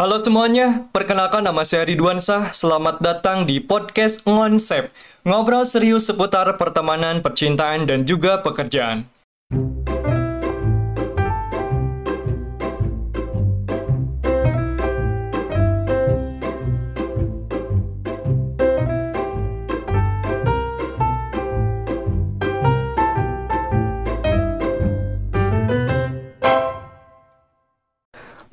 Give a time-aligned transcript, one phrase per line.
[0.00, 2.56] Halo semuanya, perkenalkan nama saya Ridwan Sah.
[2.56, 4.88] Selamat datang di podcast Ngonsep.
[5.28, 9.04] Ngobrol serius seputar pertemanan, percintaan, dan juga pekerjaan.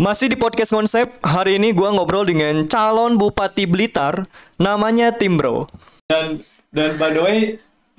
[0.08, 4.24] Masih di podcast konsep, hari ini gua ngobrol dengan calon Bupati Blitar,
[4.56, 5.68] namanya Timbro.
[6.08, 6.40] Dan
[6.72, 7.40] dan by the way,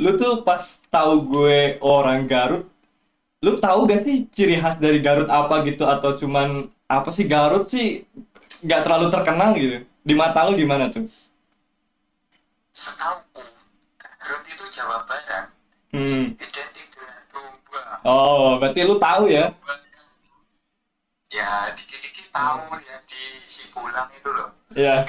[0.01, 0.57] lu tuh pas
[0.89, 2.65] tahu gue orang Garut,
[3.45, 7.69] lu tahu gak sih ciri khas dari Garut apa gitu atau cuman apa sih Garut
[7.69, 8.09] sih
[8.65, 9.85] nggak terlalu terkenal gitu.
[10.01, 11.05] Di mata lu gimana tuh?
[12.73, 13.69] Setauku,
[14.01, 15.53] Garut itu Jawa Barat,
[15.93, 16.33] Hmm.
[16.41, 18.01] identik dengan domba.
[18.09, 19.53] Oh, berarti lu tahu ya?
[19.53, 19.68] Ya,
[22.39, 24.49] dikit-dikit tahu ya di Sipulang itu loh.
[24.77, 25.05] Ya.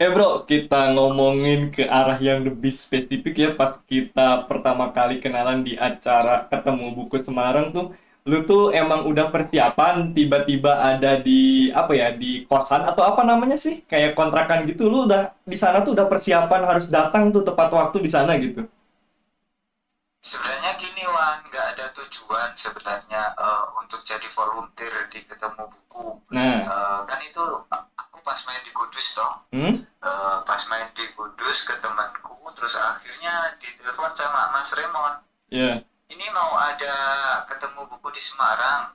[0.00, 5.60] eh bro, kita ngomongin ke arah yang lebih spesifik ya pas kita pertama kali kenalan
[5.60, 7.92] di acara ketemu buku Semarang tuh
[8.28, 13.56] lu tuh emang udah persiapan tiba-tiba ada di apa ya di kosan atau apa namanya
[13.56, 17.72] sih kayak kontrakan gitu lu udah di sana tuh udah persiapan harus datang tuh tepat
[17.72, 18.68] waktu di sana gitu
[20.20, 20.59] Sebenarnya
[22.30, 26.22] tujuan sebenarnya eh, untuk jadi volunteer di ketemu buku.
[26.30, 27.42] nah Eh, kan itu
[27.98, 29.74] aku pas main di Kudus toh, hmm?
[29.82, 35.26] Eh, pas main di Kudus ke temanku, terus akhirnya ditelepon sama Mas Remon.
[35.50, 36.94] ya ini mau ada
[37.50, 38.94] ketemu buku di Semarang.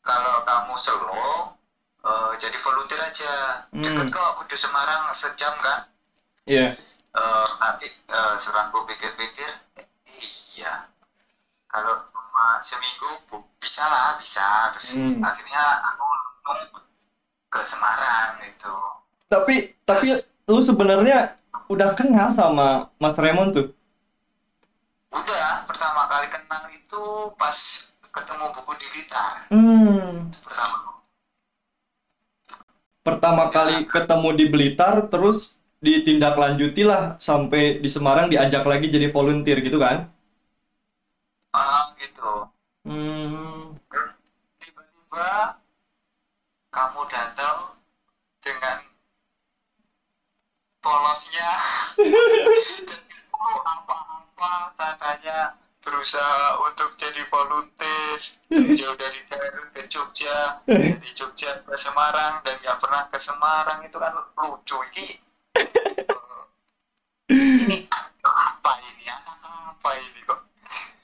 [0.00, 1.28] Kalau kamu selo,
[2.00, 3.34] eh, jadi volunteer aja.
[3.68, 3.84] Hmm.
[3.84, 5.92] Deket kok, kudu Semarang sejam kan?
[6.48, 6.72] ya
[7.10, 7.90] Eh, nanti
[8.38, 9.50] setelah aku pikir-pikir,
[9.82, 9.86] eh,
[10.56, 10.86] iya.
[11.66, 12.06] Kalau
[12.40, 14.72] cuma seminggu, bu, bisa lah, bisa.
[14.72, 15.20] Terus Hmm.
[15.20, 15.60] akhirnya
[15.92, 16.08] aku
[17.52, 18.72] ke Semarang gitu.
[19.28, 20.08] tapi tapi
[20.48, 21.36] lu sebenarnya
[21.68, 23.66] udah kenal sama Mas Raymond tuh
[25.10, 27.02] Udah, pertama kali kenal itu
[27.34, 27.58] pas
[28.00, 29.32] ketemu buku di Blitar.
[29.50, 30.30] hmm.
[30.42, 30.76] Pertama
[33.02, 39.58] pertama kali ketemu di Blitar terus ditindaklanjuti lah sampai di Semarang diajak lagi jadi volunteer
[39.64, 40.06] gitu kan
[42.00, 42.32] gitu.
[42.88, 43.76] hmm.
[44.56, 45.60] tiba-tiba
[46.72, 47.58] kamu datang
[48.40, 48.78] dengan
[50.80, 51.50] polosnya
[52.88, 58.18] dan kamu apa-apa katanya berusaha untuk jadi volunteer.
[58.78, 60.60] Jauh dari Garut ke Jogja.
[60.68, 63.80] Dari Jogja ke Semarang dan nggak pernah ke Semarang.
[63.84, 64.78] Itu kan lucu.
[64.92, 65.06] Ini
[67.64, 67.78] ini
[68.24, 69.04] apa ini?
[69.08, 70.20] Anak apa ini?
[70.24, 70.39] Kok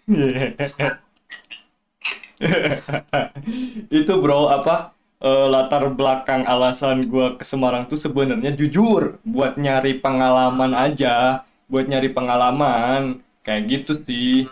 [3.98, 9.98] itu bro apa eh, latar belakang alasan gua ke Semarang tuh sebenarnya jujur buat nyari
[9.98, 14.46] pengalaman aja buat nyari pengalaman kayak gitu sih?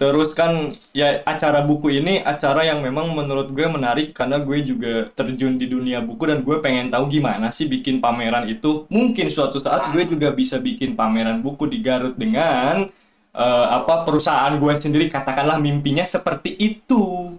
[0.00, 5.12] Terus kan ya acara buku ini acara yang memang menurut gue menarik karena gue juga
[5.12, 8.88] terjun di dunia buku dan gue pengen tahu gimana sih bikin pameran itu.
[8.88, 12.88] Mungkin suatu saat gue juga bisa bikin pameran buku di Garut dengan
[13.34, 17.34] eh, apa perusahaan gue sendiri katakanlah mimpinya seperti itu.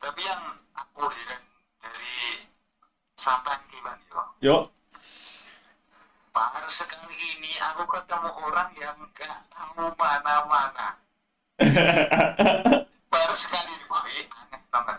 [0.00, 1.42] tapi yang aku heran
[1.78, 2.48] dari
[3.14, 4.56] sampai gimana yo Yo.
[6.30, 10.96] baru sekali ini aku ketemu orang yang nggak tahu mana-mana
[13.12, 14.98] baru sekali ini aneh banget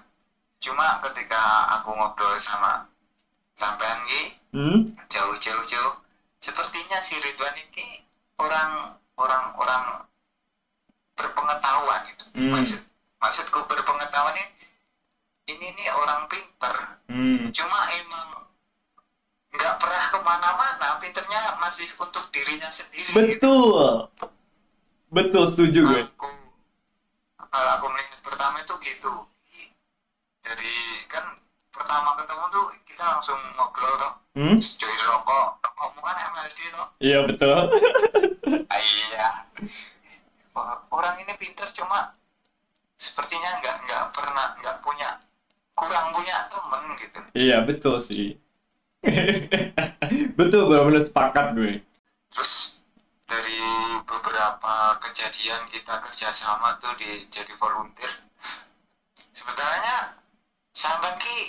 [0.62, 1.42] cuma ketika
[1.80, 2.86] aku ngobrol sama
[3.56, 4.22] sampean Ki,
[4.52, 4.84] Hmm?
[5.08, 5.94] jauh-jauh jauh
[6.42, 8.02] sepertinya si Ridwan ini
[8.36, 9.84] orang orang orang
[11.14, 12.52] berpengetahuan gitu Hmm.
[12.52, 12.82] maksud
[13.20, 14.46] maksudku berpengetahuan ini
[15.48, 16.76] ini nih orang pinter
[17.06, 17.52] Hmm.
[17.52, 18.28] cuma emang
[19.52, 23.44] nggak pernah ke mana-mana pinternya masih untuk dirinya sendiri gitu.
[23.44, 24.08] Betul.
[25.12, 26.02] Betul setuju gue.
[26.08, 26.30] aku
[27.52, 29.12] kalau aku melihat pertama itu gitu
[30.40, 30.74] dari
[31.06, 31.36] kan
[31.70, 34.56] pertama ketemu tuh kita langsung ngobrol tuh Hmm?
[34.56, 37.56] join rokok rokokmu kan MLD tuh Iya betul.
[38.68, 39.28] ah, iya
[40.92, 42.14] orang ini pinter cuma
[43.00, 45.10] sepertinya nggak nggak pernah nggak punya
[45.74, 48.36] kurang punya temen gitu Iya betul sih.
[50.38, 51.82] betul benar-benar sepakat gue.
[52.30, 52.86] terus
[53.26, 53.58] dari
[54.06, 58.12] beberapa kejadian kita kerjasama tuh di jadi volunteer
[59.34, 60.22] sebenarnya
[60.72, 61.40] sampai ki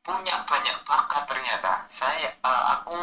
[0.00, 2.98] punya banyak bakat ternyata saya eh, aku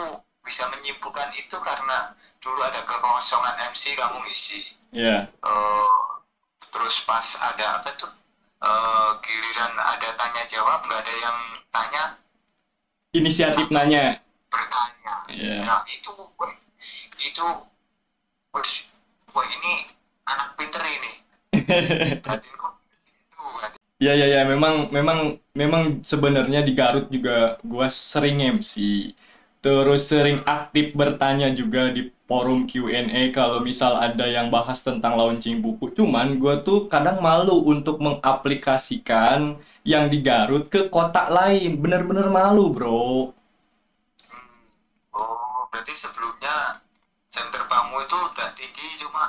[0.48, 4.62] bisa menyimpulkan itu karena dulu ada kekosongan MC kamu ngisi
[4.96, 5.28] Iya.
[5.28, 5.88] Eh,
[6.72, 8.12] terus terus pas ada apa tuh
[8.64, 11.38] eh, giliran ada tanya jawab nggak ada yang
[11.70, 12.04] tanya
[13.12, 14.24] Inisiatif nanya.
[14.48, 15.68] bertanya Iya.
[15.68, 16.12] nah itu
[17.20, 17.46] itu
[18.56, 18.96] wes
[19.36, 19.74] wah ini
[20.28, 21.12] anak pinter ini.
[23.98, 28.74] Ya ya ya memang memang memang sebenarnya di Garut juga gua sering MC.
[29.68, 35.58] Terus sering aktif bertanya juga di forum Q&A kalau misal ada yang bahas tentang launching
[35.66, 35.86] buku.
[35.98, 39.40] Cuman gua tuh kadang malu untuk mengaplikasikan
[39.92, 41.72] yang di Garut ke kota lain.
[41.84, 43.36] Bener-bener malu, Bro.
[45.14, 46.82] oh berarti sebelumnya
[47.34, 49.24] jam terbangmu itu udah tinggi cuma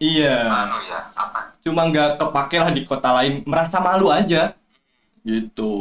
[0.00, 0.36] Iya.
[0.48, 4.56] anu ya apa cuma nggak kepake lah di kota lain merasa malu aja
[5.28, 5.74] gitu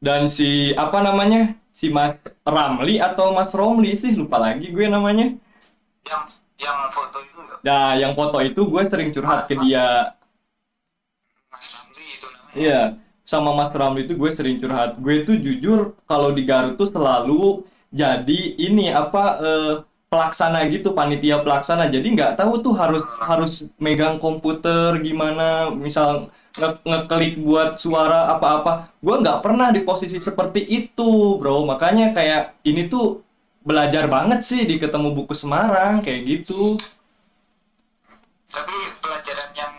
[0.00, 5.30] dan si apa namanya si Mas Ramli atau Mas Romli sih lupa lagi gue namanya.
[6.02, 10.10] Yang yang foto itu ya nah yang foto itu gue sering curhat ke dia.
[11.46, 12.58] Mas Ramli itu namanya.
[12.58, 12.82] Iya
[13.22, 14.98] sama Mas Ramli itu gue sering curhat.
[14.98, 17.62] Gue tuh jujur kalau di Garut tuh selalu
[17.94, 19.74] jadi ini apa eh,
[20.10, 21.86] pelaksana gitu panitia pelaksana.
[21.92, 25.70] Jadi nggak tahu tuh harus harus megang komputer gimana.
[25.70, 28.92] Misal nge- ngeklik buat suara apa-apa.
[28.98, 31.62] Gue nggak pernah di posisi seperti itu bro.
[31.64, 33.22] Makanya kayak ini tuh
[33.62, 36.76] belajar banget sih di ketemu buku Semarang kayak gitu.
[38.48, 39.74] Tapi pelajaran yang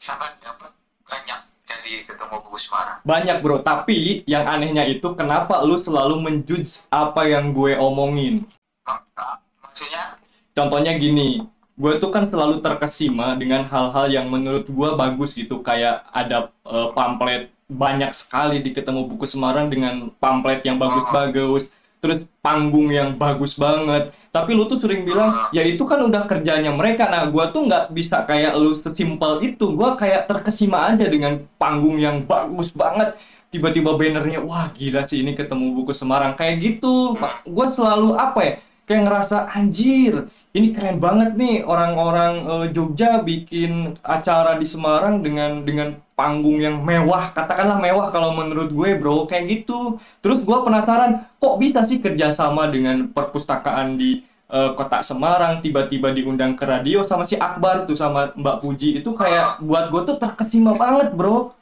[0.00, 0.72] sampai dapat
[1.04, 2.98] banyak dari ketemu buku Semarang?
[3.04, 3.56] Banyak bro.
[3.60, 8.44] Tapi yang anehnya itu kenapa lu selalu menjudge apa yang gue omongin?
[8.88, 10.16] Ah, maksudnya?
[10.56, 11.44] Contohnya gini,
[11.76, 15.60] gue tuh kan selalu terkesima dengan hal-hal yang menurut gue bagus gitu.
[15.60, 21.76] Kayak ada eh, pamflet banyak sekali di ketemu buku Semarang dengan pamflet yang bagus-bagus.
[22.00, 24.12] Terus panggung yang bagus banget.
[24.32, 27.08] Tapi lu tuh sering bilang, ya itu kan udah kerjanya mereka.
[27.08, 29.72] Nah, gue tuh nggak bisa kayak lu sesimpel itu.
[29.72, 33.16] Gue kayak terkesima aja dengan panggung yang bagus banget.
[33.48, 36.36] Tiba-tiba bannernya, wah gila sih ini ketemu buku Semarang.
[36.36, 37.16] Kayak gitu.
[37.48, 38.52] Gue selalu apa ya?
[38.86, 45.60] Kayak ngerasa anjir ini keren banget nih orang-orang eh, Jogja bikin acara di Semarang dengan
[45.68, 47.36] dengan panggung yang mewah.
[47.36, 50.00] Katakanlah mewah kalau menurut gue bro kayak gitu.
[50.24, 56.56] Terus gue penasaran kok bisa sih kerjasama dengan perpustakaan di eh, kota Semarang tiba-tiba diundang
[56.56, 58.96] ke radio sama si Akbar tuh sama Mbak Puji?
[59.04, 61.52] Itu kayak buat gue tuh terkesima banget bro.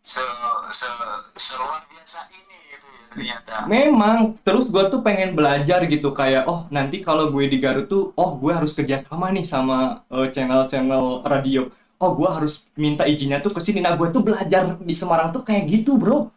[0.00, 0.24] Se
[0.72, 0.88] se
[1.36, 6.70] seluar biasa ini gitu ya ternyata Memang, terus gue tuh pengen belajar gitu kayak, oh
[6.70, 11.68] nanti kalau gue di Garut tuh, oh gue harus kerjasama nih sama eh, channel-channel radio.
[12.00, 13.84] Oh gue harus minta izinnya tuh ke sini.
[13.84, 16.32] Nah gue tuh belajar di Semarang tuh kayak gitu bro.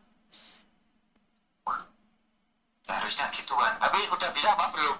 [2.84, 4.98] harusnya gitu kan tapi udah bisa apa belum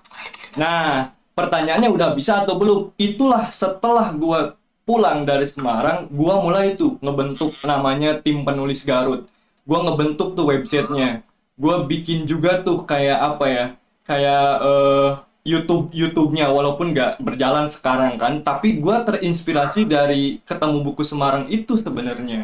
[0.58, 2.96] Nah pertanyaannya udah bisa atau belum?
[2.96, 9.28] Itulah setelah gue pulang dari Semarang, gue mulai tuh ngebentuk namanya tim penulis Garut.
[9.64, 11.24] Gue ngebentuk tuh websitenya.
[11.62, 13.66] Gue bikin juga tuh kayak apa ya?
[14.10, 15.10] Kayak eh,
[15.52, 21.74] YouTube YouTube-nya walaupun nggak berjalan sekarang kan, tapi gue terinspirasi dari ketemu buku Semarang itu
[21.76, 22.42] sebenarnya.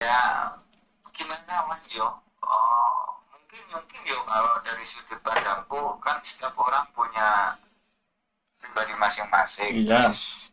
[0.00, 0.20] ya
[1.16, 2.04] gimana mas yo
[2.44, 3.00] oh,
[3.32, 7.56] mungkin mungkin yo kalau dari sudut pandangku kan setiap orang punya
[8.60, 9.88] pribadi masing-masing Iya.
[9.88, 10.52] Terus,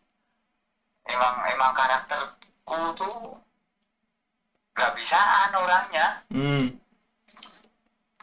[1.13, 3.17] emang emang karakterku tuh
[4.73, 6.63] nggak bisaan orangnya Hmm,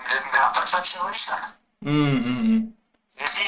[0.00, 1.44] nggak perfeksionis lah
[1.84, 2.60] hmm, hmm, hmm.
[3.14, 3.44] jadi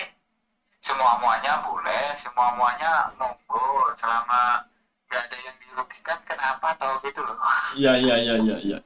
[0.82, 4.66] semua muanya boleh semua muanya monggo selama
[5.08, 7.38] nggak ada yang dirugikan kenapa atau gitu loh
[7.78, 8.78] Iya iya iya iya iya.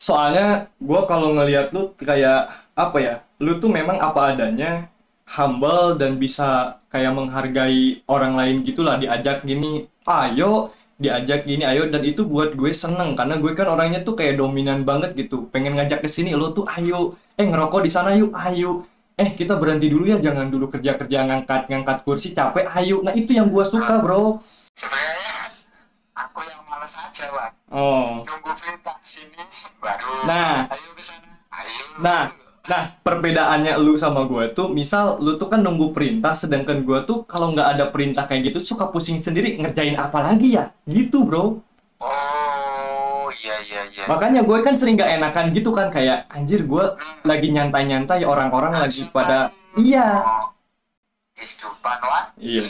[0.00, 3.14] Soalnya gua kalau ngelihat lu kayak apa ya?
[3.40, 4.88] Lu tuh memang apa adanya,
[5.36, 11.88] humble dan bisa kayak menghargai orang lain gitulah diajak gini, ayo diajak gini ayo.
[11.88, 15.48] Dan itu buat gue seneng karena gue kan orangnya tuh kayak dominan banget gitu.
[15.48, 18.84] Pengen ngajak ke sini lo tuh ayo eh ngerokok di sana yuk ayo.
[19.16, 23.00] Eh kita berhenti dulu ya jangan dulu kerja kerja ngangkat ngangkat kursi capek ayo.
[23.00, 24.38] Nah itu yang gue suka bro.
[24.76, 25.34] Sebenarnya
[26.14, 27.52] aku yang malas aja Wan.
[27.72, 28.20] Oh.
[28.20, 29.40] Tunggu perintah sini
[29.80, 30.68] baru Nah.
[30.68, 31.84] ayo ke sana ayo.
[32.00, 32.22] Nah,
[32.70, 37.26] nah perbedaannya lu sama gue tuh, misal lu tuh kan nunggu perintah, sedangkan gue tuh
[37.26, 41.58] kalau nggak ada perintah kayak gitu suka pusing sendiri ngerjain apa lagi ya, gitu bro.
[41.98, 46.84] oh iya iya iya Makanya gue kan sering nggak enakan gitu kan kayak anjir gue
[47.26, 50.22] lagi nyantai-nyantai orang-orang lagi pada iya.
[50.22, 50.54] Oh,
[51.34, 52.62] kehidupan Wan Iya.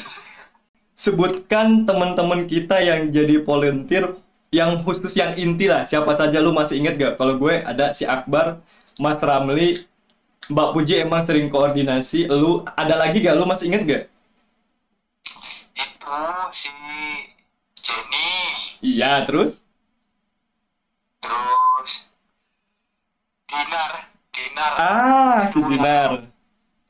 [0.97, 5.87] Sebutkan teman-teman kita yang jadi volunteer yang khusus yang inti lah.
[5.87, 7.15] Siapa saja lu masih inget gak?
[7.17, 8.61] Kalau gue ada si Akbar,
[8.99, 9.77] Mas Ramli,
[10.51, 12.27] Mbak Puji emang sering koordinasi.
[12.29, 13.37] Lu ada lagi gak?
[13.39, 14.05] Lu masih inget gak?
[15.79, 16.19] itu
[16.51, 16.73] si
[17.79, 18.31] Jenny
[18.83, 19.63] Iya, terus?
[21.23, 21.93] terus
[23.47, 23.93] Dinar
[24.35, 26.11] Dinar Ah, si Dinar.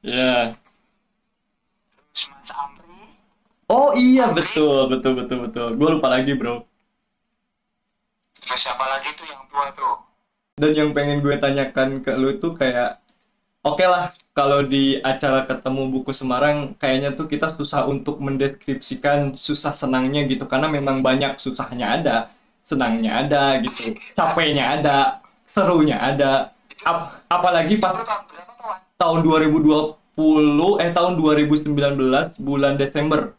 [0.00, 0.56] Ya.
[2.00, 2.96] terus Mas Amri
[3.70, 5.68] Oh iya, betul, betul, betul, betul.
[5.78, 6.64] Gue lupa lagi, bro.
[8.40, 9.94] terus siapa lagi tuh yang tua tuh
[10.60, 13.00] Dan yang pengen gue tanyakan ke lu tuh kayak,
[13.64, 19.72] oke lah, kalau di acara ketemu buku Semarang, kayaknya tuh kita susah untuk mendeskripsikan susah
[19.72, 22.16] senangnya gitu, karena memang banyak susahnya ada,
[22.60, 24.98] senangnya ada gitu, capeknya ada,
[25.48, 26.52] serunya ada.
[26.84, 27.96] Ap- apalagi pas
[29.00, 33.32] tahun 2020, eh tahun 2019 bulan Desember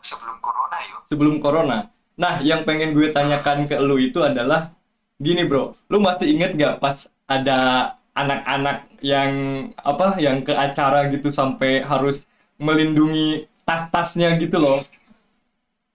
[0.00, 1.78] sebelum corona yuk sebelum corona.
[2.16, 4.75] Nah, yang pengen gue tanyakan ke lu itu adalah
[5.18, 5.72] gini, Bro.
[5.88, 9.32] Lu masih inget gak pas ada anak-anak yang
[9.76, 12.24] apa yang ke acara gitu sampai harus
[12.56, 14.80] melindungi tas-tasnya gitu loh.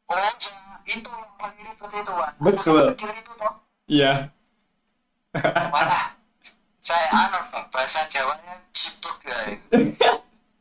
[0.05, 0.51] oh ya itu
[0.85, 1.11] itu
[2.43, 2.93] Betul.
[2.93, 4.29] Anak Iya.
[5.71, 6.13] malah
[6.83, 7.39] saya anu
[7.71, 10.11] bahasa Jawanya jituk ya itu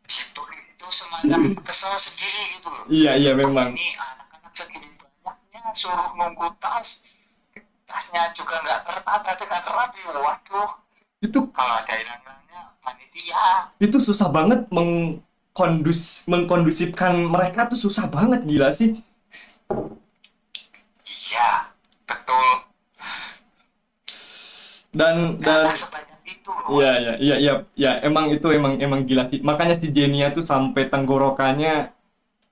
[0.07, 3.75] jituk itu semacam kesel sendiri gitu loh Iya, iya memang.
[3.75, 4.89] ini anak-anak segini
[5.21, 7.10] banyaknya suruh nunggu tas
[7.91, 10.71] tasnya juga nggak tertata dengan rapi waduh
[11.21, 13.45] Itu kalau ada hilang-hilangnya panitia
[13.81, 19.01] itu susah banget mengkondus mengkondusifkan mereka tuh susah banget gila sih.
[21.31, 21.51] iya
[22.09, 22.47] betul
[24.91, 29.23] Dan dan karena itu loh Iya iya iya iya ya emang itu emang emang gila
[29.31, 29.39] sih.
[29.43, 31.91] Makanya si Jenia tuh sampai tenggorokannya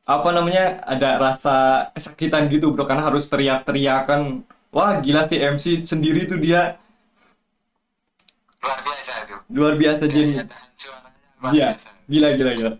[0.08, 1.56] apa namanya ada rasa
[1.94, 4.42] kesakitan gitu bro karena harus teriak-teriakan.
[4.68, 6.76] Wah gila sih MC sendiri tuh dia.
[8.60, 9.34] Luar biasa itu.
[9.48, 10.02] Luar biasa
[11.38, 11.88] luar Iya biasa.
[12.10, 12.72] gila gila gila.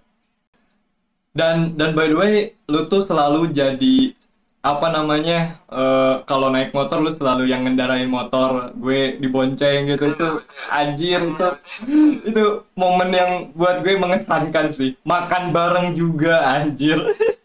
[1.32, 2.34] Dan dan by the way
[2.66, 4.12] lu tuh selalu jadi
[4.58, 8.74] apa namanya eh, kalau naik motor lu selalu yang ngendarain motor.
[8.76, 10.28] Gue dibonceng gitu itu
[10.68, 11.48] anjir itu.
[12.26, 12.44] Itu
[12.76, 14.98] momen yang buat gue mengesankan sih.
[15.06, 16.98] Makan bareng juga anjir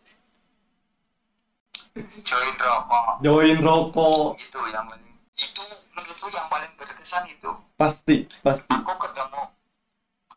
[2.34, 3.06] join rokok.
[3.22, 4.28] Join rokok.
[4.42, 4.88] Itu yang
[5.34, 5.63] itu
[5.94, 7.52] menurutku yang paling berkesan itu.
[7.78, 8.70] Pasti pasti.
[8.74, 9.42] Aku ketemu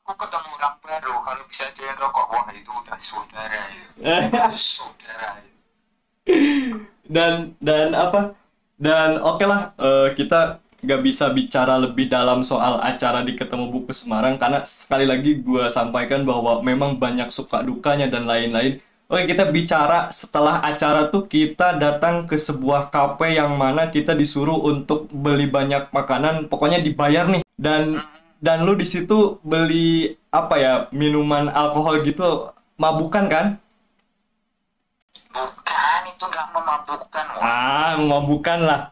[0.05, 1.15] aku ketemu orang baru.
[1.25, 4.17] Kalau bisa join rokok wah itu udah saudara ya.
[4.53, 5.53] Saudara ya.
[7.07, 8.37] dan dan apa?
[8.77, 13.97] Dan oke lah eh, kita nggak bisa bicara lebih dalam soal acara di ketemu buku
[13.97, 18.77] Semarang karena sekali lagi gue sampaikan bahwa memang banyak suka dukanya dan lain-lain
[19.07, 24.59] oke kita bicara setelah acara tuh kita datang ke sebuah kafe yang mana kita disuruh
[24.67, 27.43] untuk beli banyak makanan pokoknya dibayar nih.
[27.57, 27.97] Dan
[28.43, 33.47] dan lu di situ beli apa ya minuman alkohol gitu mabukan kan?
[35.33, 38.83] Bukan itu nggak memabukkan ah mabukan lah.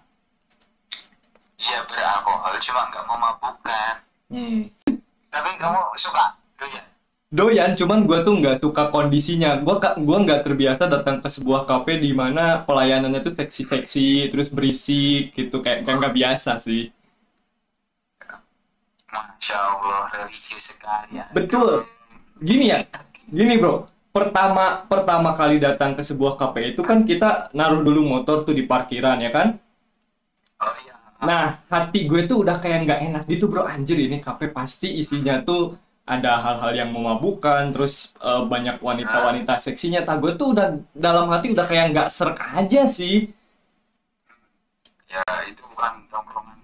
[1.61, 3.95] Iya beralkohol cuma nggak memabukkan
[4.35, 4.67] Hmm.
[5.31, 6.35] tapi kamu suka
[7.35, 9.59] doyan cuman gue tuh nggak suka kondisinya.
[9.59, 15.35] Gue gua nggak terbiasa datang ke sebuah kafe di mana pelayanannya tuh seksi-seksi terus berisik
[15.35, 15.59] gitu.
[15.59, 16.95] Kayak kayak nggak biasa sih.
[19.11, 21.87] Masya allah religius sekali ya Betul.
[22.43, 22.83] gini ya
[23.31, 23.91] gini bro.
[24.15, 28.63] Pertama pertama kali datang ke sebuah kafe itu kan kita naruh dulu motor tuh di
[28.63, 29.59] parkiran ya kan?
[30.63, 30.95] Oh iya.
[31.23, 33.67] Nah hati gue tuh udah kayak nggak enak gitu bro.
[33.67, 40.05] Anjir ini kafe pasti isinya tuh ada hal-hal yang memabukkan terus eh, banyak wanita-wanita seksinya.
[40.05, 43.33] Tak gue tuh udah dalam hati udah kayak nggak serk aja sih.
[45.09, 46.64] Ya itu bukan tongkronganmu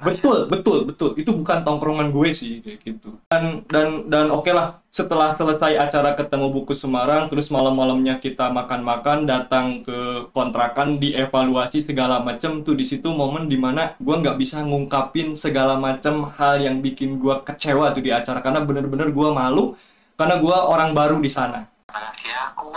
[0.00, 1.12] Betul, betul, betul.
[1.20, 3.20] Itu bukan tongkrongan gue sih kayak gitu.
[3.28, 9.28] Dan dan dan oke lah, setelah selesai acara ketemu buku Semarang, terus malam-malamnya kita makan-makan,
[9.28, 14.64] datang ke kontrakan, dievaluasi segala macem tuh di situ momen di mana gue nggak bisa
[14.64, 19.76] ngungkapin segala macem hal yang bikin gue kecewa tuh di acara karena bener-bener gue malu
[20.16, 21.68] karena gue orang baru di sana.
[21.92, 22.56] ya.
[22.56, 22.72] aku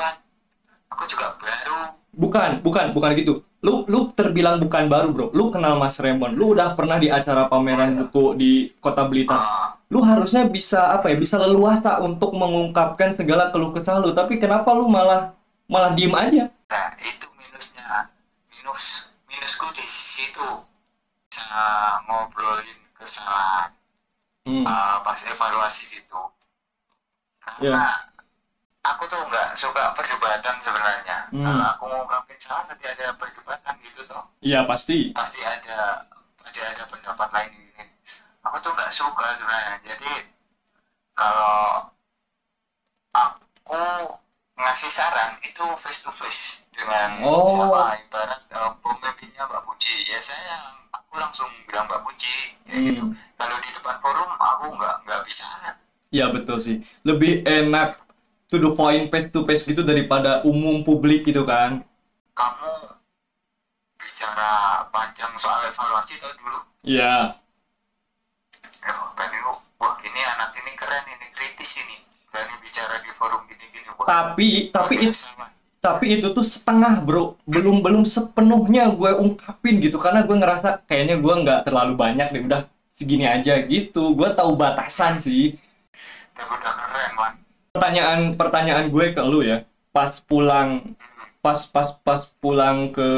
[0.92, 3.42] aku juga baru Bukan, bukan, bukan gitu.
[3.66, 5.26] Lu lu terbilang bukan baru, Bro.
[5.34, 6.36] Lu kenal Mas Remon.
[6.38, 9.42] Lu udah pernah di acara pameran buku di Kota Blitar.
[9.90, 11.16] Lu harusnya bisa apa ya?
[11.18, 14.14] Bisa leluasa untuk mengungkapkan segala keluh kesah lu.
[14.14, 15.34] Tapi kenapa lu malah
[15.66, 16.52] malah diem aja?
[16.68, 18.10] nah itu minusnya
[18.50, 20.48] minus minusku di situ
[21.30, 21.62] bisa
[22.10, 23.70] ngobrolin kesalahan
[24.44, 24.68] Hmm.
[24.68, 26.20] uh, pas evaluasi gitu
[27.40, 27.80] karena Ya.
[28.84, 31.42] Aku tuh nggak suka perdebatan sebenarnya Hmm.
[31.42, 35.10] kalau aku ngungkapin salah nanti ada perdebatan gitu toh Iya pasti.
[35.12, 36.04] pasti ada
[36.36, 37.84] pasti ada pendapat lain ini
[38.42, 40.12] aku tuh nggak suka sebenarnya jadi
[41.14, 41.88] kalau
[43.14, 43.82] aku
[44.56, 47.48] ngasih saran itu face to face dengan Oh.
[47.48, 50.56] siapa ibarat uh, pemimpinnya Mbak Puji ya saya
[50.92, 52.88] aku langsung bilang Mbak Puji kayak Hmm.
[52.90, 55.48] gitu kalau di depan forum aku nggak nggak bisa
[56.14, 56.78] Iya betul sih.
[57.02, 57.98] Lebih enak
[58.54, 61.82] to the point face to face gitu daripada umum publik gitu kan.
[62.34, 62.74] kamu
[63.96, 64.52] bicara
[64.90, 67.34] panjang soal evaluasi tau dulu Iya.
[68.84, 71.96] ya berani lu wah ini anak ini keren ini kritis ini
[72.28, 75.50] berani bicara di forum gini-gini wah Tapi tapi luar it- biasa, Man.
[75.80, 77.36] tapi itu tuh setengah bro.
[77.46, 82.44] Belum belum sepenuhnya gue ungkapin gitu karena gue ngerasa kayaknya gue nggak terlalu banyak deh
[82.44, 84.12] udah segini aja gitu.
[84.14, 85.56] Gue tahu batasan sih.
[86.34, 87.13] tapi udah keren
[87.74, 89.66] Pertanyaan pertanyaan gue ke lu ya.
[89.90, 90.94] Pas pulang
[91.44, 93.10] pas pas pas pulang ke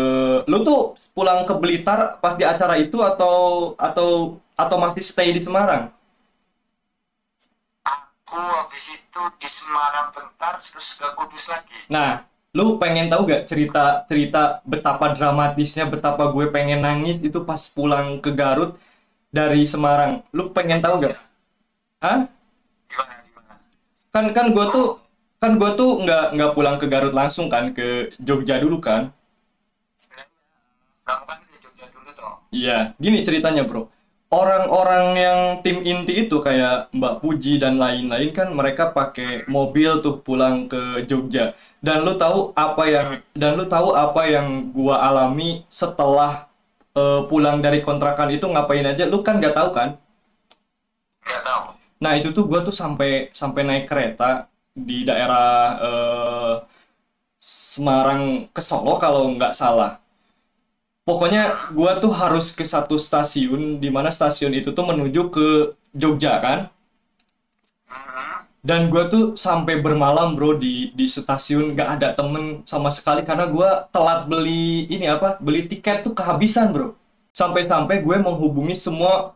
[0.50, 5.38] lu tuh pulang ke Blitar pas di acara itu atau atau atau masih stay di
[5.38, 5.94] Semarang?
[8.26, 12.26] aku habis itu di Semarang bentar terus ke Kudus lagi Nah,
[12.58, 18.18] lu pengen tahu gak cerita cerita betapa dramatisnya, betapa gue pengen nangis itu pas pulang
[18.18, 18.76] ke Garut
[19.30, 20.26] dari Semarang.
[20.34, 21.16] Lu pengen tahu gak?
[22.02, 22.26] Hah?
[24.16, 24.96] Kan kan gue tuh
[25.44, 29.12] kan gue tuh nggak nggak pulang ke Garut langsung kan ke Jogja dulu kan?
[31.04, 33.92] kamu kan ke Jogja dulu toh Iya, gini ceritanya bro.
[34.32, 40.24] Orang-orang yang tim inti itu kayak Mbak Puji dan lain-lain kan mereka pakai mobil tuh
[40.24, 41.52] pulang ke Jogja.
[41.84, 46.48] Dan lu tahu apa yang dan lu tahu apa yang gua alami setelah
[46.96, 49.04] eh, pulang dari kontrakan itu ngapain aja?
[49.12, 50.00] Lu kan nggak tahu kan?
[52.04, 55.48] Nah itu tuh gua tuh sampai sampai naik kereta di daerah
[55.88, 56.54] eh,
[57.40, 59.92] Semarang ke Solo kalau nggak salah.
[61.08, 61.44] Pokoknya
[61.78, 65.48] gua tuh harus ke satu stasiun di mana stasiun itu tuh menuju ke
[65.94, 66.60] Jogja kan.
[68.66, 73.46] Dan gua tuh sampai bermalam bro di di stasiun nggak ada temen sama sekali karena
[73.46, 76.98] gua telat beli ini apa beli tiket tuh kehabisan bro.
[77.36, 79.36] Sampai-sampai gue menghubungi semua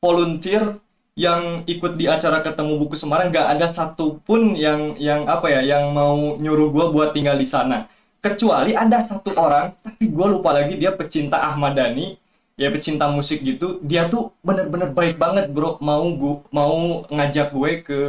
[0.00, 0.80] volunteer
[1.18, 5.90] yang ikut di acara ketemu buku Semarang nggak ada satupun yang yang apa ya yang
[5.90, 7.90] mau nyuruh gue buat tinggal di sana.
[8.22, 12.14] Kecuali ada satu orang tapi gue lupa lagi dia pecinta Ahmad Dhani
[12.54, 13.82] ya pecinta musik gitu.
[13.82, 15.74] Dia tuh bener-bener baik banget bro.
[15.82, 18.00] Mau gua mau ngajak gue ke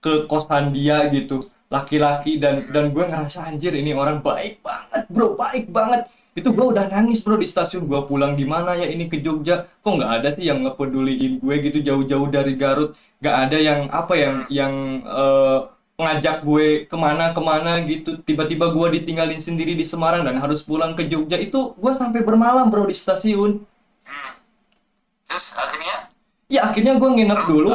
[0.00, 1.44] ke kosan dia gitu.
[1.68, 5.36] Laki-laki dan dan gue ngerasa anjir ini orang baik banget bro.
[5.36, 8.34] Baik banget itu gue udah nangis bro di stasiun gue pulang.
[8.34, 9.70] Gimana ya ini ke Jogja?
[9.78, 12.98] Kok nggak ada sih yang ngepeduliin gue gitu jauh-jauh dari Garut?
[13.22, 14.74] Nggak ada yang apa yang yang
[15.06, 15.58] eh,
[15.94, 18.18] ngajak gue ke mana-kemana gitu.
[18.18, 21.38] Tiba-tiba gue ditinggalin sendiri di Semarang dan harus pulang ke Jogja.
[21.38, 23.62] Itu gue sampai bermalam bro di stasiun.
[24.04, 24.32] Hmm.
[25.24, 25.96] terus akhirnya?
[26.50, 27.72] Ya akhirnya gue nginep dulu.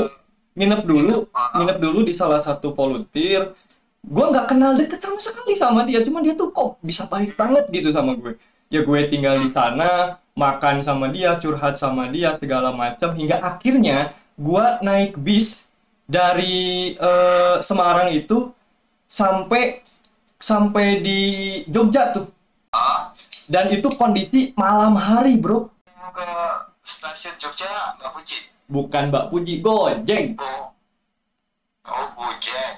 [0.59, 1.15] Nginep dulu.
[1.31, 3.55] Nginep dulu di salah satu volunteer.
[4.03, 6.03] Gue nggak kenal deket sama sekali sama dia.
[6.03, 8.35] Cuma dia tuh kok bisa baik banget gitu sama gue
[8.69, 14.13] ya gue tinggal di sana makan sama dia curhat sama dia segala macam hingga akhirnya
[14.39, 15.67] gue naik bis
[16.09, 18.49] dari eh, Semarang itu
[19.05, 19.81] sampai
[20.39, 21.19] sampai di
[21.67, 22.31] Jogja tuh.
[23.49, 25.67] Dan itu kondisi malam hari bro.
[25.99, 26.25] Mau ke
[26.79, 28.37] stasiun Jogja nggak puji?
[28.69, 30.37] Bukan Mbak Puji Gojek.
[30.37, 30.69] Oh.
[31.89, 32.73] Oh Gojek.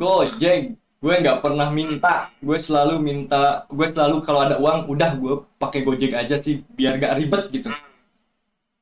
[0.00, 2.32] Gojek, gue nggak pernah minta.
[2.40, 6.96] Gue selalu minta, gue selalu kalau ada uang, udah gue pakai Gojek aja sih, biar
[6.96, 7.68] gak ribet gitu.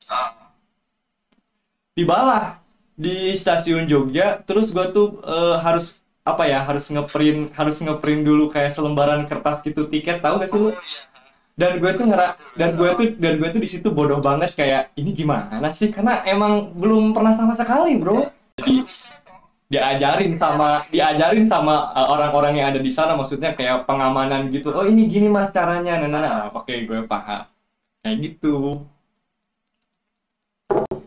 [0.06, 0.30] ah
[1.98, 2.62] Tibalah
[2.94, 8.46] di stasiun Jogja, terus gue tuh eh, harus apa ya, harus ngeprint, harus ngeprint dulu
[8.54, 10.70] kayak selembaran kertas gitu tiket, tahu gak sih lu?
[10.70, 11.00] oh iya
[11.52, 14.94] Dan gue tuh ngera, dan gue tuh, dan gue tuh di situ bodoh banget kayak
[14.96, 15.92] ini gimana sih?
[15.92, 18.24] Karena emang belum pernah sama sekali, bro.
[18.56, 19.21] Jadi toh
[19.72, 24.68] diajarin sama diajarin sama uh, orang-orang yang ada di sana maksudnya kayak pengamanan gitu.
[24.68, 25.96] Oh ini gini mas caranya.
[25.96, 26.52] Nah nah nah.
[26.52, 27.48] Oke gue paham.
[28.04, 28.84] Kayak gitu.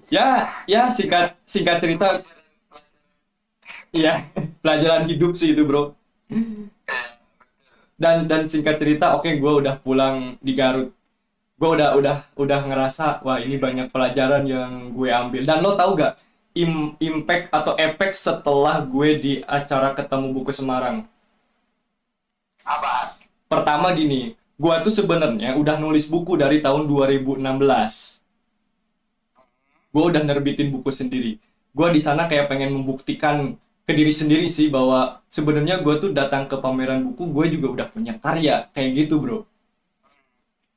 [0.10, 2.26] Ya ya singkat singkat cerita.
[3.94, 4.26] Ya
[4.66, 5.94] pelajaran hidup sih itu bro.
[8.02, 10.90] Dan dan singkat cerita oke gue udah pulang di Garut.
[11.56, 15.46] Gue udah udah udah ngerasa wah ini banyak pelajaran yang gue ambil.
[15.46, 16.18] Dan lo tau gak
[16.56, 21.04] im- impact atau efek setelah gue di acara ketemu buku Semarang.
[22.66, 23.20] Apa?
[23.52, 28.24] Pertama gini gue tuh sebenarnya udah nulis buku dari tahun 2016
[29.96, 31.40] gue udah nerbitin buku sendiri.
[31.76, 33.56] Gue di sana kayak pengen membuktikan
[33.88, 37.88] ke diri sendiri sih bahwa sebenarnya gue tuh datang ke pameran buku gue juga udah
[37.92, 38.68] punya karya.
[38.76, 39.40] Kayak gitu bro.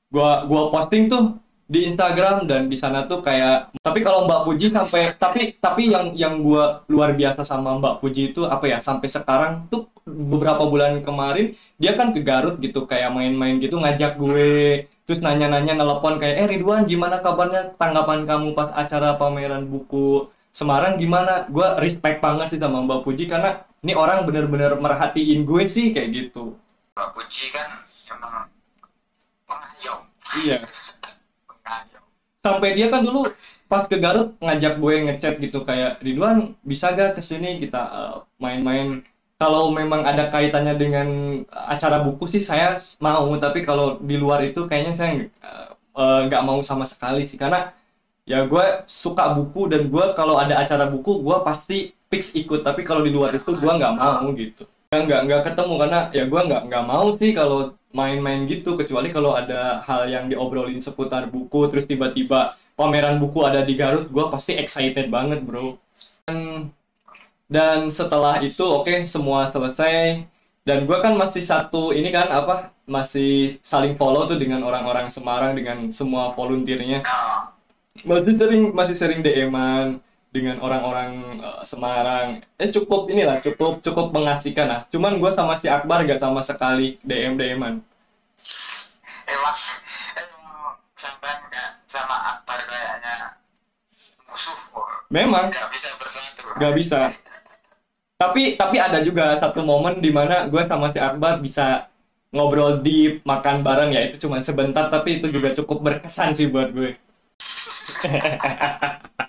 [0.09, 1.37] Gue gua posting tuh
[1.69, 6.17] di Instagram dan di sana tuh kayak tapi kalau Mbak Puji sampai tapi tapi yang
[6.17, 11.05] yang gua luar biasa sama Mbak Puji itu apa ya sampai sekarang tuh beberapa bulan
[11.05, 16.37] kemarin dia kan ke Garut gitu kayak main-main gitu ngajak gue terus nanya-nanya nelpon kayak
[16.45, 17.77] eh Ridwan gimana kabarnya?
[17.77, 21.47] Tanggapan kamu pas acara pameran buku Semarang gimana?
[21.47, 26.11] Gue respect banget sih sama Mbak Puji karena ini orang bener-bener merhatiin gue sih kayak
[26.11, 26.59] gitu.
[26.99, 27.69] Mbak Puji kan
[28.17, 28.51] emang
[29.47, 30.01] pengayom
[30.45, 30.59] iya
[32.49, 33.29] sampai dia kan dulu
[33.69, 38.15] pas ke Garut ngajak gue ngechat gitu kayak Ridwan bisa gak ke sini kita uh,
[38.41, 39.05] main-main?
[39.39, 41.09] Kalau memang ada kaitannya dengan
[41.55, 45.13] acara buku sih saya mau tapi kalau di luar itu kayaknya saya
[45.47, 47.39] uh, uh, nggak mau sama sekali sih.
[47.39, 47.71] Karena
[48.27, 52.67] ya gue suka buku dan gue kalau ada acara buku gue pasti fix ikut.
[52.67, 56.25] Tapi kalau di luar itu gue nggak mau gitu Ya, nggak nggak ketemu karena ya
[56.25, 61.29] gue nggak nggak mau sih kalau main-main gitu kecuali kalau ada hal yang diobrolin seputar
[61.29, 65.77] buku terus tiba-tiba pameran buku ada di Garut gue pasti excited banget bro.
[66.25, 66.73] Dan,
[67.53, 70.25] dan setelah itu oke semua selesai.
[70.65, 75.53] Dan gue kan masih satu ini kan apa masih saling follow tuh dengan orang-orang Semarang
[75.53, 77.05] dengan semua volunteernya.
[77.05, 77.53] Nah
[78.09, 79.99] masih sering masih sering DM-an
[80.29, 82.29] dengan orang-orang eh, Semarang.
[82.61, 84.81] Eh cukup inilah cukup cukup mengasihkan lah.
[84.93, 87.81] Cuman gue sama si Akbar gak sama sekali DM DM-an
[89.29, 89.57] emang
[90.17, 93.17] emang sampai nggak sama Akbar kayaknya
[94.31, 94.59] musuh
[95.11, 95.47] memang.
[95.51, 96.43] Nggak bisa bersatu.
[96.59, 96.99] Gak bisa.
[98.19, 101.87] Tapi tapi ada juga satu momen di mana gue sama si Akbar bisa
[102.35, 103.95] ngobrol deep makan bareng.
[103.95, 106.99] Ya itu cuma sebentar tapi itu juga cukup berkesan sih buat gue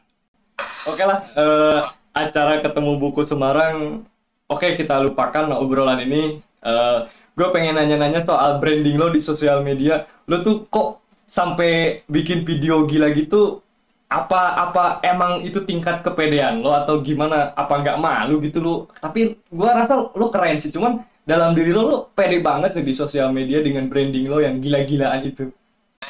[0.89, 1.80] Oke lah, eh,
[2.17, 4.02] acara ketemu buku Semarang.
[4.49, 6.41] Oke, kita lupakan obrolan ini.
[6.65, 6.99] Eh,
[7.38, 10.10] gue pengen nanya-nanya soal branding lo di sosial media.
[10.25, 13.62] Lo tuh kok sampai bikin video gila gitu?
[14.10, 17.54] Apa apa emang itu tingkat kepedean lo atau gimana?
[17.54, 18.75] Apa nggak malu gitu lo?
[18.97, 20.73] Tapi gue rasa lo keren sih.
[20.73, 24.58] Cuman dalam diri lo lo pede banget tuh di sosial media dengan branding lo yang
[24.58, 25.54] gila-gilaan itu.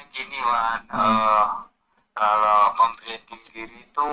[0.09, 1.45] gini Wan eh,
[2.15, 4.07] kalau membranding diri itu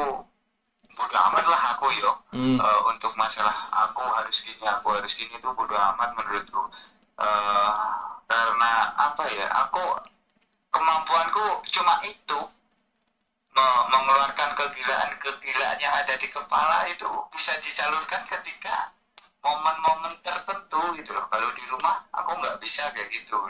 [0.97, 2.13] bodo amat lah aku yo.
[2.33, 2.57] Hmm.
[2.57, 3.55] Eh, untuk masalah
[3.87, 6.63] aku harus gini aku harus gini tuh bodo amat menurutku.
[7.21, 7.71] Eh,
[8.27, 9.85] karena apa ya aku
[10.73, 12.41] kemampuanku cuma itu.
[13.57, 18.93] Me- mengeluarkan kegilaan-kegilaan yang ada di kepala itu bisa disalurkan ketika
[19.41, 21.25] momen-momen tertentu gitu loh.
[21.33, 23.41] Kalau di rumah aku nggak bisa kayak gitu.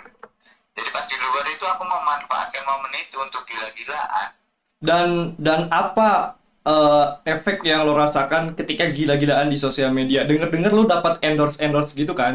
[0.79, 4.31] Jadi pas di luar itu aku memanfaatkan momen itu untuk gila-gilaan.
[4.79, 6.36] Dan dan apa
[6.67, 10.21] eh, efek yang lo rasakan ketika gila-gilaan di sosial media?
[10.29, 12.35] Dengar-dengar lo dapat endorse endorse gitu kan?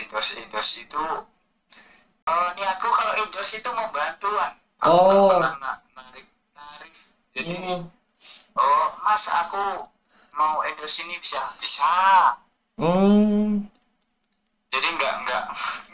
[0.00, 1.02] endorse endorse itu
[2.26, 4.52] eh ini aku kalau endorse itu mau bantuan
[4.82, 5.30] aku Oh.
[5.30, 6.26] pernah na- narik
[6.56, 6.96] tarif
[7.34, 7.80] jadi Hmm.
[8.58, 9.62] oh mas aku
[10.38, 11.90] mau endorse ini bisa bisa
[12.78, 13.68] Hmm.
[14.72, 15.44] jadi nggak nggak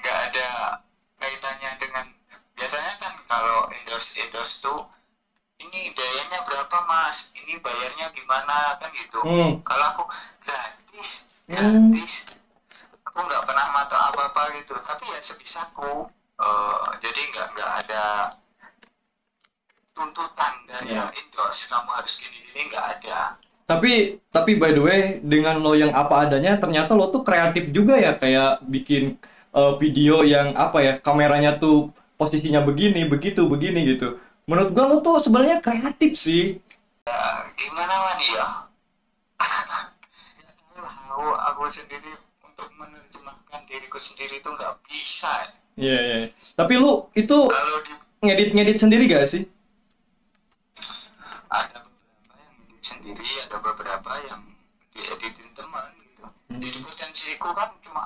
[0.00, 0.46] nggak ada
[1.20, 2.04] kaitannya dengan
[2.58, 4.78] biasanya kan kalau endorse endorse tuh
[5.62, 7.32] ini biayanya berapa mas?
[7.38, 8.58] Ini bayarnya gimana?
[8.80, 9.18] Kan gitu.
[9.22, 9.52] Hmm.
[9.64, 10.04] kalau aku
[10.42, 11.90] gratis Hmm.
[11.92, 12.32] gratis.
[13.08, 14.74] Aku nggak pernah mata apa apa gitu.
[14.80, 16.08] Tapi ya sebisaku
[16.42, 18.04] Eh, jadi nggak nggak ada
[19.94, 21.70] tuntutan dari yang endorse.
[21.70, 23.18] Kamu harus gini gini nggak ada.
[23.62, 27.94] Tapi tapi by the way dengan lo yang apa adanya ternyata lo tuh kreatif juga
[28.00, 28.18] ya.
[28.18, 29.14] Kayak bikin
[29.54, 34.18] eh, video yang apa ya kameranya tuh posisinya begini begitu begini gitu.
[34.46, 36.58] Menurut gua lo tuh sebenarnya kreatif sih.
[37.02, 37.18] ya
[37.58, 38.46] gimana man ya
[41.10, 42.14] aku, aku sendiri
[42.46, 46.18] untuk menerjemahkan diriku sendiri itu nggak bisa Iya iya.
[46.54, 49.42] Tapi lu itu kalau di ngedit-ngedit sendiri gak sih?
[51.50, 54.42] ada beberapa yang edit sendiri ada beberapa yang
[54.94, 56.24] dieditin teman gitu
[56.54, 58.04] jadi potensiku kan cuma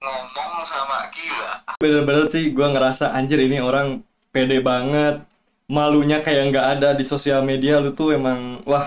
[0.00, 5.29] ngomong sama gila Bener-bener sih gua ngerasa anjir ini orang pede banget.
[5.70, 8.86] Malunya kayak nggak ada di sosial media lu tuh emang wah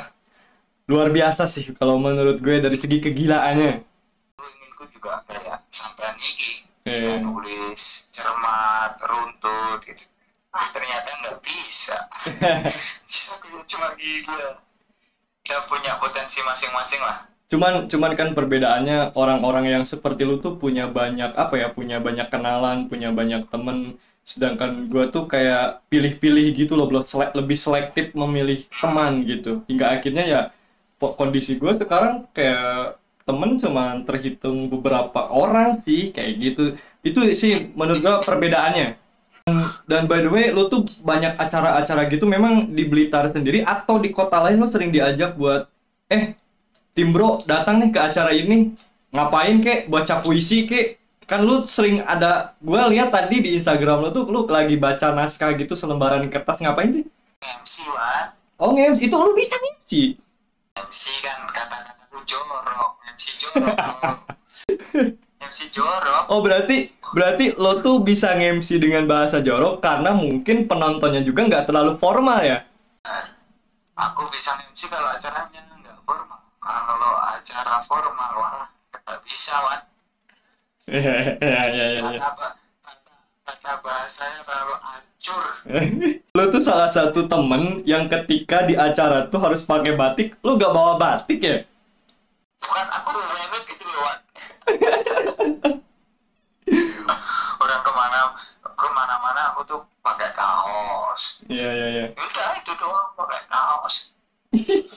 [0.91, 3.72] luar biasa sih kalau menurut gue dari segi kegilaannya.
[4.36, 6.52] Aku inginku juga kayak sampean iki
[6.84, 7.19] bisa Eh.
[7.24, 10.04] nulis cermat runtut gitu
[10.54, 11.96] ah ternyata nggak bisa
[12.67, 14.60] bisa aku cuma gila
[15.41, 17.17] kita punya potensi masing-masing lah
[17.52, 22.26] Cuman cuman kan perbedaannya orang-orang yang seperti lu tuh punya banyak apa ya, punya banyak
[22.34, 23.78] kenalan, punya banyak temen.
[24.24, 29.62] Sedangkan gua tuh kayak pilih-pilih gitu loh, sele- lebih selektif memilih teman gitu.
[29.68, 30.42] Hingga akhirnya ya
[30.98, 36.64] kondisi gua sekarang kayak temen cuma terhitung beberapa orang sih kayak gitu.
[37.04, 38.96] Itu sih menurut gua perbedaannya.
[39.84, 44.08] Dan by the way, lo tuh banyak acara-acara gitu memang di Blitar sendiri atau di
[44.08, 45.68] kota lain lo sering diajak buat
[46.08, 46.40] eh
[46.96, 48.72] tim bro datang nih ke acara ini
[49.12, 54.10] ngapain kek baca puisi kek kan lu sering ada gue lihat tadi di Instagram lo
[54.12, 57.04] tuh lu lagi baca naskah gitu selembaran kertas ngapain sih?
[57.44, 60.16] MC Wan Oh nge itu lu bisa MC.
[60.78, 63.76] MC kan kata-kataku jorok MC jorok
[65.50, 71.22] MC jorok Oh berarti berarti lo tuh bisa nge-MC dengan bahasa jorok karena mungkin penontonnya
[71.22, 72.66] juga nggak terlalu formal ya?
[73.94, 79.82] aku bisa MC kalau acaranya nggak formal kalau acara formal wah nggak bisa Wan
[80.84, 82.19] Iya iya iya iya.
[82.19, 82.60] kata,
[83.48, 85.43] kata bahasanya terlalu hancur
[86.38, 90.74] Lo tuh salah satu temen yang ketika di acara tuh harus pakai batik, lo gak
[90.74, 91.58] bawa batik ya?
[92.60, 94.19] bukan aku banget gitu loh Wan
[97.63, 98.19] orang ke mana
[98.63, 102.06] ke mana-mana aku tuh pakai kaos Iya iya iya.
[102.12, 103.96] udah itu doang pakai kaos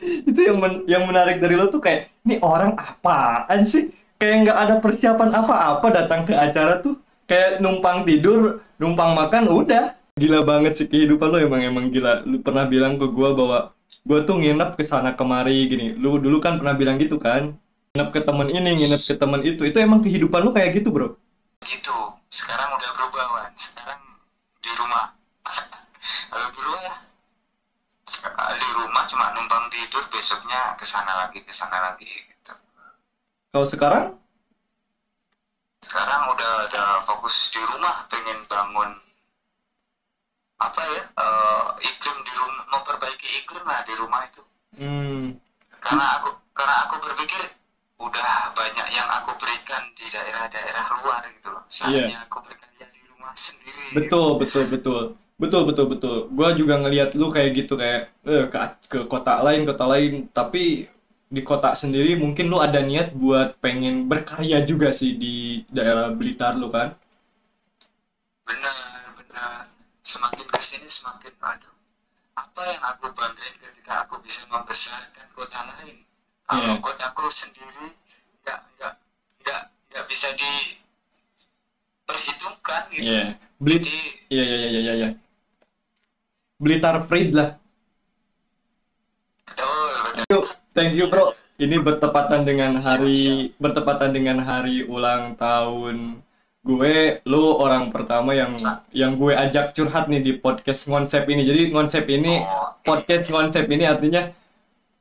[0.00, 3.92] Itu yang men- yang menarik dari lo tuh kayak, ini orang apaan sih?
[4.20, 7.00] Kayak nggak ada persiapan apa-apa datang ke acara tuh.
[7.24, 9.96] Kayak numpang tidur, numpang makan, udah.
[10.20, 12.20] Gila banget sih kehidupan lo emang emang gila.
[12.28, 13.58] Lu pernah bilang ke gua bahwa
[14.04, 15.96] gua tuh nginep ke sana kemari gini.
[15.96, 17.56] Lu dulu kan pernah bilang gitu kan?
[17.96, 19.64] Nginep ke temen ini, nginep ke temen itu.
[19.64, 21.16] Itu emang kehidupan lu kayak gitu, Bro.
[21.60, 21.92] gitu
[22.30, 24.00] sekarang udah berubah Wan sekarang
[24.62, 25.12] di rumah
[26.30, 26.94] kalau dulu ya
[28.54, 32.29] di rumah cuma numpang tidur besoknya ke sana lagi ke sana lagi
[33.50, 34.04] Kalau sekarang?
[35.82, 38.90] Sekarang udah ada fokus di rumah pengen bangun
[40.60, 44.42] apa ya eh, iklim di rumah memperbaiki iklim lah di rumah itu.
[44.76, 45.34] Hmm,
[45.80, 47.42] karena aku karena aku berpikir
[47.98, 51.64] udah banyak yang aku berikan di daerah-daerah luar gitu loh.
[51.66, 52.18] Saatnya Iya.
[52.28, 53.84] aku berikan yang di rumah sendiri.
[53.96, 55.02] Betul betul betul.
[55.40, 56.16] Betul betul betul.
[56.36, 60.28] Gua juga ngelihat lu kayak gitu kayak eh, ke ke kota lain kota lain.
[60.28, 60.84] Tapi
[61.30, 66.58] di kota sendiri mungkin lu ada niat buat pengen berkarya juga sih di daerah Blitar
[66.58, 66.90] lu kan?
[68.46, 68.74] Benar
[69.18, 69.66] benar.
[70.02, 71.70] Semakin ke sini semakin aduh
[72.34, 75.96] apa yang aku banggain ketika aku bisa membesarkan kota lain?
[76.48, 76.80] Kalau Iya.
[76.82, 77.86] kotaku sendiri
[78.42, 78.94] nggak nggak
[79.46, 83.12] nggak nggak bisa diperhitungkan gitu.
[83.12, 83.24] Iya.
[83.60, 84.00] Blit jadi
[84.34, 85.08] iya iya iya iya iya.
[86.60, 87.50] Blitar Pride lah.
[89.46, 90.24] Betul betul.
[90.30, 91.34] Yuk, thank you bro.
[91.60, 96.24] Ini bertepatan dengan hari bertepatan dengan hari ulang tahun
[96.64, 97.20] gue.
[97.28, 98.56] Lu orang pertama yang
[98.96, 101.44] yang gue ajak curhat nih di podcast konsep ini.
[101.44, 102.40] Jadi konsep ini
[102.80, 104.32] podcast konsep ini artinya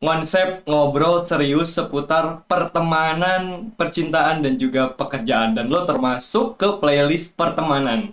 [0.03, 8.11] konsep ngobrol serius seputar pertemanan, percintaan dan juga pekerjaan dan lo termasuk ke playlist pertemanan.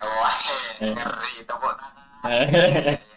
[0.00, 0.36] Wah,
[0.80, 2.96] ngeri tepuk tangan.